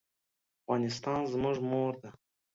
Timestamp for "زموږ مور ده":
1.33-2.09